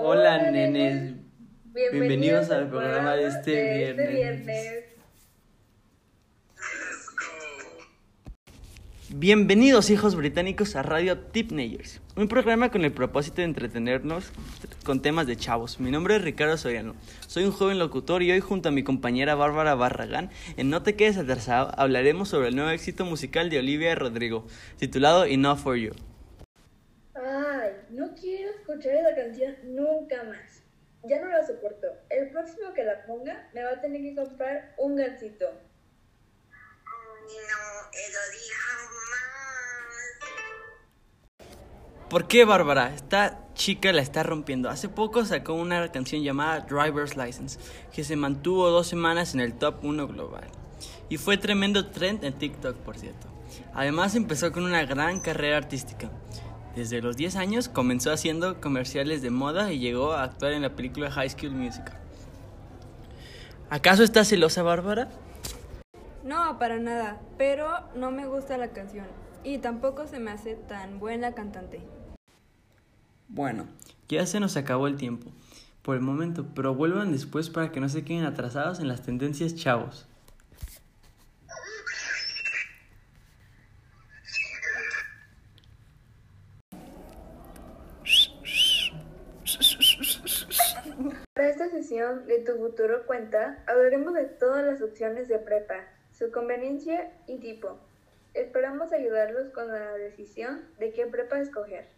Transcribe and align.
Hola, 0.00 0.50
nenes. 0.52 1.16
Bienvenidos, 1.92 2.50
al 2.50 2.68
programa 2.68 3.16
de 3.16 3.26
este, 3.26 3.50
de 3.50 3.90
este 3.90 4.06
viernes. 4.06 4.46
viernes. 4.46 4.84
Bienvenidos, 9.10 9.90
hijos 9.90 10.14
británicos, 10.14 10.76
a 10.76 10.82
Radio 10.82 11.18
Tipnagers, 11.18 12.00
un 12.14 12.28
programa 12.28 12.70
con 12.70 12.84
el 12.84 12.92
propósito 12.92 13.36
de 13.38 13.44
entretenernos 13.44 14.30
con 14.84 15.02
temas 15.02 15.26
de 15.26 15.36
chavos. 15.36 15.80
Mi 15.80 15.90
nombre 15.90 16.14
es 16.14 16.22
Ricardo 16.22 16.56
Soriano, 16.56 16.94
soy 17.26 17.44
un 17.44 17.52
joven 17.52 17.80
locutor 17.80 18.22
y 18.22 18.30
hoy 18.30 18.40
junto 18.40 18.68
a 18.68 18.72
mi 18.72 18.84
compañera 18.84 19.34
Bárbara 19.34 19.74
Barragán, 19.74 20.30
en 20.56 20.70
No 20.70 20.82
te 20.82 20.94
quedes 20.94 21.16
atrasado, 21.16 21.72
hablaremos 21.76 22.28
sobre 22.28 22.48
el 22.48 22.54
nuevo 22.54 22.70
éxito 22.70 23.04
musical 23.04 23.50
de 23.50 23.58
Olivia 23.58 23.96
Rodrigo, 23.96 24.46
titulado 24.78 25.24
Enough 25.24 25.58
for 25.58 25.76
You. 25.76 25.90
Ay, 28.78 28.84
no 28.84 28.90
quiero 28.90 28.94
escuchar 28.94 28.94
esa 28.94 29.14
canción 29.14 29.56
nunca 29.74 30.22
más. 30.24 30.62
Ya 31.04 31.20
no 31.20 31.28
la 31.28 31.46
soporto. 31.46 31.86
El 32.10 32.30
próximo 32.30 32.72
que 32.74 32.84
la 32.84 33.04
ponga 33.06 33.48
me 33.52 33.62
va 33.62 33.70
a 33.72 33.80
tener 33.80 34.02
que 34.02 34.14
comprar 34.14 34.74
un 34.78 34.96
gansito. 34.96 35.46
No, 36.86 37.90
eso 37.92 38.18
dijo 38.32 38.88
más. 41.40 41.48
¿Por 42.08 42.26
qué, 42.26 42.44
Bárbara? 42.44 42.94
Esta 42.94 43.46
chica 43.54 43.92
la 43.92 44.02
está 44.02 44.22
rompiendo. 44.22 44.70
Hace 44.70 44.88
poco 44.88 45.24
sacó 45.24 45.54
una 45.54 45.90
canción 45.92 46.22
llamada 46.22 46.60
Driver's 46.60 47.16
License, 47.16 47.58
que 47.92 48.04
se 48.04 48.16
mantuvo 48.16 48.70
dos 48.70 48.86
semanas 48.86 49.34
en 49.34 49.40
el 49.40 49.54
top 49.54 49.84
1 49.84 50.08
global. 50.08 50.48
Y 51.08 51.16
fue 51.16 51.36
tremendo 51.36 51.90
trend 51.90 52.24
en 52.24 52.32
TikTok, 52.34 52.76
por 52.78 52.98
cierto. 52.98 53.28
Además 53.74 54.14
empezó 54.14 54.52
con 54.52 54.64
una 54.64 54.84
gran 54.84 55.20
carrera 55.20 55.56
artística. 55.56 56.10
Desde 56.78 57.02
los 57.02 57.16
10 57.16 57.34
años 57.34 57.68
comenzó 57.68 58.12
haciendo 58.12 58.60
comerciales 58.60 59.20
de 59.20 59.30
moda 59.30 59.72
y 59.72 59.80
llegó 59.80 60.12
a 60.12 60.22
actuar 60.22 60.52
en 60.52 60.62
la 60.62 60.76
película 60.76 61.10
High 61.10 61.30
School 61.30 61.50
Musical. 61.50 61.98
¿Acaso 63.68 64.04
está 64.04 64.24
celosa, 64.24 64.62
Bárbara? 64.62 65.08
No, 66.22 66.56
para 66.60 66.78
nada, 66.78 67.20
pero 67.36 67.68
no 67.96 68.12
me 68.12 68.28
gusta 68.28 68.56
la 68.58 68.68
canción 68.68 69.06
y 69.42 69.58
tampoco 69.58 70.06
se 70.06 70.20
me 70.20 70.30
hace 70.30 70.54
tan 70.54 71.00
buena 71.00 71.32
cantante. 71.32 71.80
Bueno, 73.26 73.66
ya 74.08 74.24
se 74.24 74.38
nos 74.38 74.56
acabó 74.56 74.86
el 74.86 74.94
tiempo 74.94 75.32
por 75.82 75.96
el 75.96 76.02
momento, 76.02 76.46
pero 76.54 76.76
vuelvan 76.76 77.10
después 77.10 77.50
para 77.50 77.72
que 77.72 77.80
no 77.80 77.88
se 77.88 78.04
queden 78.04 78.24
atrasados 78.24 78.78
en 78.78 78.86
las 78.86 79.02
tendencias 79.02 79.56
chavos. 79.56 80.06
De 91.98 92.38
Tu 92.46 92.56
Futuro 92.56 93.06
Cuenta, 93.06 93.60
hablaremos 93.66 94.14
de 94.14 94.26
todas 94.26 94.64
las 94.64 94.80
opciones 94.82 95.26
de 95.26 95.40
prepa, 95.40 95.84
su 96.12 96.30
conveniencia 96.30 97.10
y 97.26 97.40
tipo. 97.40 97.76
Esperamos 98.34 98.92
ayudarlos 98.92 99.50
con 99.50 99.66
la 99.66 99.94
decisión 99.94 100.62
de 100.78 100.92
qué 100.92 101.08
prepa 101.08 101.40
escoger. 101.40 101.88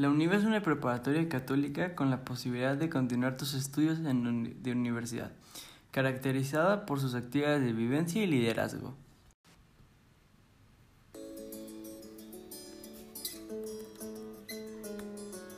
La 0.00 0.08
UNIVA 0.08 0.36
es 0.36 0.44
una 0.44 0.62
preparatoria 0.62 1.28
católica 1.28 1.94
con 1.94 2.08
la 2.08 2.24
posibilidad 2.24 2.74
de 2.74 2.88
continuar 2.88 3.36
tus 3.36 3.52
estudios 3.52 3.98
en 3.98 4.62
de 4.62 4.72
universidad, 4.72 5.30
caracterizada 5.90 6.86
por 6.86 7.00
sus 7.00 7.14
actividades 7.14 7.62
de 7.62 7.74
vivencia 7.74 8.22
y 8.22 8.26
liderazgo. 8.26 8.94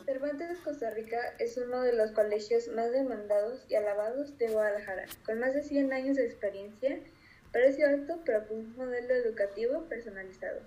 Cervantes 0.06 0.58
Costa 0.64 0.91
Rica 0.91 1.20
es 1.38 1.56
uno 1.64 1.81
de 1.82 1.92
los 1.92 2.10
colegios 2.10 2.66
más 2.75 2.91
demandados 2.91 3.64
y 3.69 3.76
alabados 3.76 4.36
de 4.38 4.48
Guadalajara, 4.48 5.04
con 5.25 5.38
más 5.38 5.54
de 5.54 5.62
100 5.62 5.92
años 5.92 6.16
de 6.16 6.26
experiencia, 6.26 6.98
precio 7.52 7.86
alto 7.86 8.19
pero 8.25 8.48
con 8.48 8.56
un 8.56 8.76
modelo 8.76 9.14
educativo 9.14 9.84
personalizado. 9.88 10.62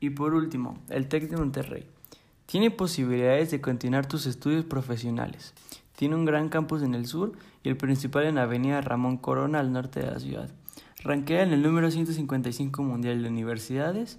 Y 0.00 0.10
por 0.10 0.32
último, 0.32 0.78
el 0.88 1.08
TEC 1.08 1.28
de 1.28 1.36
Monterrey. 1.36 1.86
Tiene 2.46 2.70
posibilidades 2.70 3.50
de 3.50 3.60
continuar 3.60 4.06
tus 4.06 4.24
estudios 4.24 4.64
profesionales. 4.64 5.52
Tiene 5.94 6.16
un 6.16 6.24
gran 6.24 6.48
campus 6.48 6.82
en 6.82 6.94
el 6.94 7.04
sur 7.04 7.32
y 7.62 7.68
el 7.68 7.76
principal 7.76 8.24
en 8.24 8.38
Avenida 8.38 8.80
Ramón 8.80 9.18
Corona 9.18 9.60
al 9.60 9.72
norte 9.72 10.00
de 10.00 10.06
la 10.06 10.18
ciudad. 10.18 10.50
Rankea 11.04 11.42
en 11.42 11.52
el 11.52 11.62
número 11.62 11.90
155 11.90 12.82
mundial 12.82 13.22
de 13.22 13.28
universidades 13.28 14.18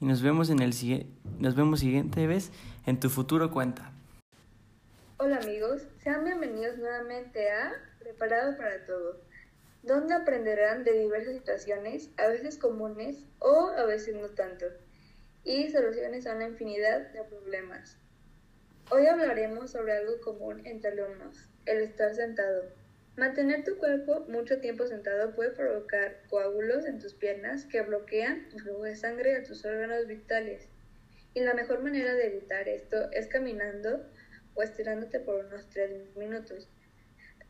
y 0.00 0.06
nos 0.06 0.22
vemos 0.22 0.50
en 0.50 0.60
el 0.60 0.74
nos 1.38 1.54
vemos 1.54 1.78
siguiente 1.78 2.26
vez 2.26 2.50
en 2.84 2.98
tu 2.98 3.08
futuro 3.08 3.52
cuenta. 3.52 3.92
Hola 5.18 5.36
amigos, 5.36 5.82
sean 6.02 6.24
bienvenidos 6.24 6.78
nuevamente 6.78 7.48
a 7.48 7.72
Preparado 8.00 8.56
para 8.56 8.84
Todo, 8.86 9.20
donde 9.84 10.14
aprenderán 10.14 10.82
de 10.82 10.98
diversas 10.98 11.34
situaciones, 11.34 12.10
a 12.18 12.26
veces 12.26 12.58
comunes 12.58 13.24
o 13.38 13.70
a 13.78 13.84
veces 13.84 14.16
no 14.20 14.28
tanto, 14.30 14.66
y 15.44 15.68
soluciones 15.70 16.26
a 16.26 16.36
una 16.36 16.46
infinidad 16.46 17.12
de 17.12 17.24
problemas. 17.24 17.98
Hoy 18.90 19.06
hablaremos 19.06 19.72
sobre 19.72 19.92
algo 19.92 20.20
común 20.20 20.64
entre 20.66 20.92
alumnos, 20.92 21.48
el 21.66 21.82
estar 21.82 22.14
sentado. 22.14 22.70
Mantener 23.16 23.64
tu 23.64 23.76
cuerpo 23.76 24.24
mucho 24.28 24.60
tiempo 24.60 24.86
sentado 24.86 25.34
puede 25.34 25.50
provocar 25.50 26.22
coágulos 26.28 26.86
en 26.86 26.98
tus 26.98 27.14
piernas 27.14 27.64
que 27.64 27.82
bloquean 27.82 28.48
el 28.52 28.62
flujo 28.62 28.84
de 28.84 28.96
sangre 28.96 29.36
a 29.36 29.42
tus 29.42 29.64
órganos 29.64 30.06
vitales. 30.06 30.68
Y 31.34 31.40
la 31.40 31.54
mejor 31.54 31.82
manera 31.82 32.14
de 32.14 32.26
evitar 32.26 32.68
esto 32.68 33.10
es 33.10 33.26
caminando 33.26 34.06
o 34.54 34.62
estirándote 34.62 35.18
por 35.20 35.44
unos 35.44 35.68
3 35.70 36.16
minutos. 36.16 36.68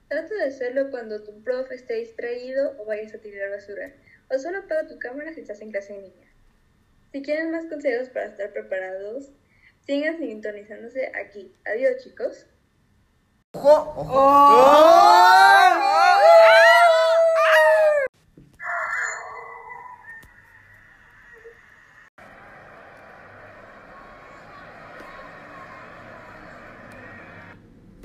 Trata 0.09 0.35
de 0.35 0.45
hacerlo 0.45 0.91
cuando 0.91 1.23
tu 1.23 1.43
profe 1.43 1.75
esté 1.75 1.95
distraído 1.95 2.75
o 2.79 2.87
vayas 2.87 3.15
a 3.15 3.19
tirar 3.19 3.51
basura, 3.51 3.93
o 4.31 4.39
solo 4.39 4.59
apaga 4.59 4.87
tu 4.87 4.99
cámara 4.99 5.33
si 5.35 5.41
estás 5.41 5.61
en 5.61 5.71
clase 5.71 5.95
en 5.95 6.03
línea. 6.03 6.32
Si 7.13 7.21
quieren 7.21 7.51
más 7.51 7.67
consejos 7.67 8.09
para 8.09 8.25
estar 8.25 8.51
preparados, 8.55 9.31
sigan 9.81 10.17
sintonizándose 10.19 11.13
aquí. 11.15 11.55
Adiós 11.67 12.03
chicos. 12.03 12.47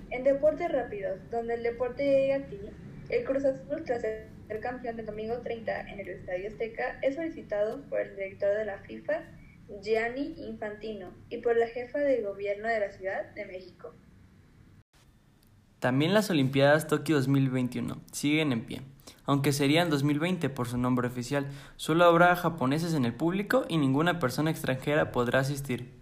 En 0.09 0.25
Deportes 0.25 0.69
Rápidos, 0.69 1.31
donde 1.31 1.53
el 1.53 1.63
deporte 1.63 2.03
llega 2.03 2.35
a 2.35 2.50
ti, 2.50 2.59
el 3.09 3.23
Cruz 3.23 3.45
Azul, 3.45 3.84
tras 3.85 4.01
ser 4.01 4.59
campeón 4.62 4.97
del 4.97 5.06
domingo 5.06 5.38
30 5.41 5.81
en 5.91 6.00
el 6.00 6.09
Estadio 6.09 6.50
Azteca, 6.50 7.00
es 7.01 7.16
solicitado 7.16 7.81
por 7.90 8.01
el 8.01 8.16
director 8.16 8.57
de 8.57 8.66
la 8.66 8.79
FIFA, 8.79 9.23
Gianni 9.81 10.35
Infantino, 10.38 11.13
y 11.29 11.38
por 11.38 11.57
la 11.57 11.67
jefa 11.67 12.00
de 12.00 12.22
gobierno 12.22 12.67
de 12.67 12.79
la 12.79 12.91
Ciudad 12.91 13.34
de 13.34 13.46
México. 13.46 13.94
También 15.79 16.13
las 16.13 16.29
Olimpiadas 16.29 16.88
Tokio 16.88 17.17
2021 17.17 18.01
siguen 18.12 18.51
en 18.51 18.66
pie, 18.66 18.81
aunque 19.25 19.52
serían 19.52 19.90
2020 19.90 20.49
por 20.49 20.67
su 20.67 20.78
nombre 20.78 21.08
oficial. 21.08 21.47
Solo 21.76 22.05
habrá 22.05 22.35
japoneses 22.35 22.93
en 22.93 23.05
el 23.05 23.14
público 23.14 23.66
y 23.70 23.78
ninguna 23.78 24.20
persona 24.20 24.49
extranjera 24.49 25.11
podrá 25.11 25.40
asistir. 25.40 25.93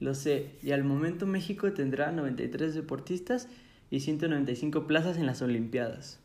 Lo 0.00 0.14
sé, 0.14 0.56
y 0.62 0.72
al 0.72 0.84
momento 0.84 1.26
México 1.26 1.72
tendrá 1.72 2.12
93 2.12 2.74
deportistas 2.74 3.48
y 3.90 4.00
195 4.00 4.86
plazas 4.86 5.16
en 5.16 5.26
las 5.26 5.42
Olimpiadas. 5.42 6.20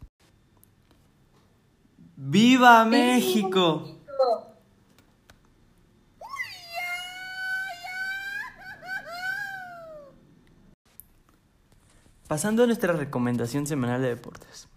¡Viva 2.16 2.86
México! 2.86 4.00
Pasando 12.28 12.64
a 12.64 12.68
nuestra 12.68 12.94
recomendación 12.94 13.68
semanal 13.68 14.02
de 14.02 14.10
deportes. 14.10 14.70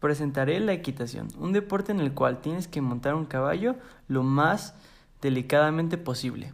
Presentaré 0.00 0.60
la 0.60 0.72
equitación, 0.72 1.28
un 1.38 1.52
deporte 1.52 1.92
en 1.92 2.00
el 2.00 2.12
cual 2.12 2.40
tienes 2.42 2.68
que 2.68 2.80
montar 2.80 3.14
un 3.14 3.24
caballo 3.24 3.76
lo 4.08 4.22
más 4.22 4.74
delicadamente 5.22 5.96
posible. 5.98 6.52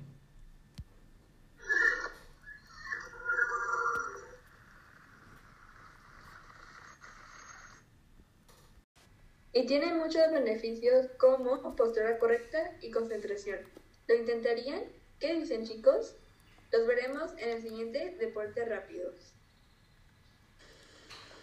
Y 9.55 9.67
tiene 9.67 9.93
muchos 9.95 10.33
beneficios 10.33 11.09
como 11.19 11.77
postura 11.77 12.19
correcta 12.19 12.59
y 12.81 12.91
concentración. 12.91 13.59
¿Lo 14.09 14.15
intentarían? 14.15 14.83
¿Qué 15.21 15.35
dicen 15.35 15.67
chicos? 15.67 16.17
Los 16.73 16.87
veremos 16.87 17.33
en 17.37 17.51
el 17.51 17.63
siguiente 17.63 18.17
Deportes 18.19 18.67
Rápidos. 18.67 19.15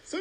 ¡Sí! 0.04 0.18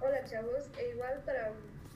Hola 0.00 0.24
chavos, 0.24 0.70
e 0.78 0.90
igual 0.92 1.22
para 1.26 1.52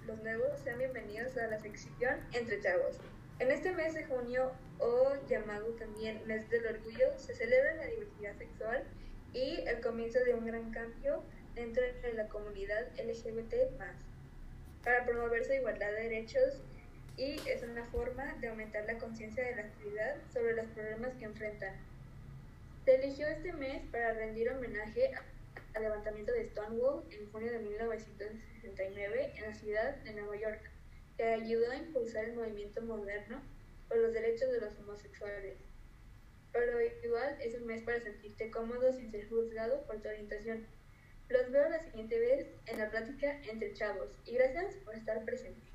los 0.07 0.23
nuevos, 0.23 0.61
sean 0.63 0.79
bienvenidos 0.79 1.39
a 1.39 1.47
la 1.47 1.59
sección 1.59 2.21
Entre 2.33 2.61
Chavos. 2.61 2.99
En 3.39 3.51
este 3.51 3.73
mes 3.73 3.95
de 3.95 4.05
junio, 4.05 4.53
o 4.79 5.15
llamado 5.29 5.69
también 5.79 6.21
Mes 6.27 6.51
del 6.51 6.67
Orgullo, 6.67 7.19
se 7.19 7.35
celebra 7.35 7.77
la 7.77 7.87
diversidad 7.87 8.37
sexual 8.37 8.85
y 9.33 9.65
el 9.67 9.81
comienzo 9.81 10.19
de 10.23 10.35
un 10.35 10.45
gran 10.45 10.71
cambio 10.71 11.25
dentro 11.55 11.83
de 11.83 12.13
la 12.13 12.29
comunidad 12.29 12.89
LGBT+, 13.03 13.55
para 14.85 15.07
promover 15.07 15.47
su 15.47 15.55
igualdad 15.55 15.93
de 15.93 16.03
derechos 16.11 16.61
y 17.17 17.41
es 17.49 17.63
una 17.63 17.87
forma 17.87 18.35
de 18.41 18.49
aumentar 18.49 18.85
la 18.85 18.99
conciencia 18.99 19.45
de 19.45 19.57
la 19.57 19.71
sociedad 19.71 20.17
sobre 20.31 20.55
los 20.55 20.67
problemas 20.67 21.15
que 21.15 21.25
enfrentan. 21.25 21.92
Se 22.85 22.97
eligió 22.97 23.29
este 23.29 23.53
mes 23.53 23.85
para 23.93 24.13
rendir 24.13 24.51
homenaje 24.51 25.13
al 25.75 25.83
levantamiento 25.85 26.33
de 26.33 26.49
Stonewall 26.49 27.05
en 27.13 27.31
junio 27.31 27.53
de 27.53 27.61
1969 27.61 29.33
en 29.37 29.43
la 29.43 29.55
ciudad 29.55 29.97
de 29.99 30.13
Nueva 30.15 30.37
York, 30.37 30.69
que 31.17 31.23
ayudó 31.23 31.71
a 31.71 31.77
impulsar 31.77 32.25
el 32.25 32.35
movimiento 32.35 32.83
moderno 32.83 33.41
por 33.87 33.99
los 33.99 34.13
derechos 34.13 34.51
de 34.51 34.61
los 34.61 34.77
homosexuales. 34.81 35.59
Pero 36.53 36.81
igual 37.05 37.39
es 37.41 37.55
un 37.55 37.67
mes 37.67 37.83
para 37.83 38.01
sentirte 38.01 38.51
cómodo 38.51 38.93
sin 38.93 39.13
ser 39.13 39.29
juzgado 39.29 39.87
por 39.87 40.03
tu 40.03 40.09
orientación. 40.09 40.67
Los 41.29 41.53
veo 41.53 41.69
la 41.69 41.79
siguiente 41.85 42.19
vez 42.19 42.49
en 42.67 42.79
la 42.81 42.91
plática 42.91 43.41
entre 43.49 43.75
chavos 43.75 44.19
y 44.27 44.35
gracias 44.35 44.75
por 44.85 44.97
estar 44.97 45.25
presente. 45.25 45.72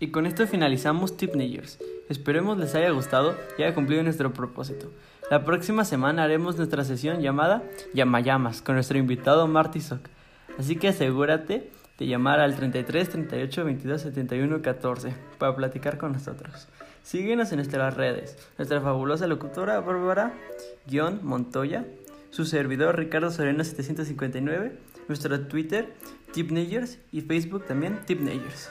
Y 0.00 0.08
con 0.08 0.26
esto 0.26 0.46
finalizamos 0.46 1.16
Tipnagers. 1.16 1.78
Esperemos 2.08 2.58
les 2.58 2.74
haya 2.74 2.90
gustado 2.90 3.36
y 3.56 3.62
haya 3.62 3.74
cumplido 3.74 4.02
nuestro 4.02 4.32
propósito. 4.32 4.90
La 5.30 5.44
próxima 5.44 5.84
semana 5.84 6.24
haremos 6.24 6.56
nuestra 6.56 6.84
sesión 6.84 7.22
llamada 7.22 7.62
Llamayamas 7.94 8.60
con 8.60 8.74
nuestro 8.74 8.98
invitado 8.98 9.46
Marty 9.46 9.80
Sock. 9.80 10.08
Así 10.58 10.76
que 10.76 10.88
asegúrate 10.88 11.70
de 11.98 12.06
llamar 12.06 12.40
al 12.40 12.56
33 12.56 13.08
38 13.08 13.64
22 13.64 14.02
71 14.02 14.62
14 14.62 15.14
para 15.38 15.56
platicar 15.56 15.96
con 15.96 16.12
nosotros. 16.12 16.68
Síguenos 17.02 17.52
en 17.52 17.56
nuestras 17.56 17.94
redes. 17.94 18.36
Nuestra 18.58 18.80
fabulosa 18.80 19.26
locutora 19.26 19.80
Bárbara 19.80 20.34
guion 20.86 21.20
Montoya, 21.22 21.86
su 22.30 22.44
servidor 22.44 22.98
Ricardo 22.98 23.30
Serena 23.30 23.64
759, 23.64 24.72
nuestro 25.08 25.40
Twitter 25.46 25.94
Tipnagers 26.32 26.98
y 27.12 27.20
Facebook 27.22 27.64
también 27.66 28.00
Tipnagers. 28.06 28.70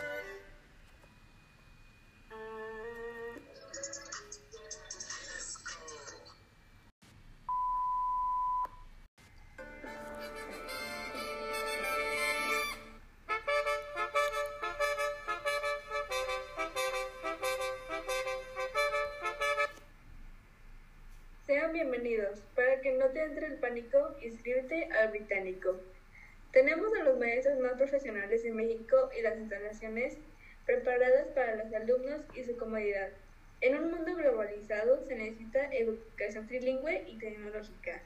Sean 21.64 21.72
bienvenidos. 21.72 22.42
Para 22.56 22.82
que 22.82 22.92
no 22.92 23.06
te 23.12 23.24
entre 23.24 23.48
el 23.48 23.56
pánico, 23.56 24.18
inscríbete 24.22 24.90
al 24.92 25.12
británico. 25.12 25.80
Tenemos 26.52 26.94
a 26.94 27.04
los 27.04 27.18
maestros 27.18 27.58
más 27.60 27.74
profesionales 27.74 28.44
de 28.44 28.52
México 28.52 29.10
y 29.18 29.22
las 29.22 29.38
instalaciones 29.38 30.18
preparadas 30.66 31.28
para 31.28 31.56
los 31.56 31.74
alumnos 31.74 32.20
y 32.36 32.44
su 32.44 32.58
comodidad. 32.58 33.12
En 33.62 33.78
un 33.78 33.92
mundo 33.92 34.14
globalizado 34.14 35.06
se 35.08 35.16
necesita 35.16 35.72
educación 35.72 36.48
trilingüe 36.48 37.06
y 37.08 37.18
tecnológica. 37.18 38.02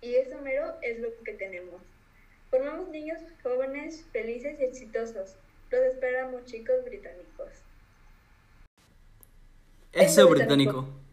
Y 0.00 0.16
eso 0.16 0.40
mero 0.40 0.74
es 0.82 0.98
lo 0.98 1.10
que 1.22 1.34
tenemos. 1.34 1.80
Formamos 2.50 2.88
niños 2.88 3.20
jóvenes, 3.44 4.04
felices 4.10 4.58
y 4.58 4.64
exitosos. 4.64 5.36
Los 5.70 5.82
esperamos 5.82 6.44
chicos 6.46 6.84
británicos. 6.84 7.62
Eso 9.92 10.28
británico. 10.28 11.05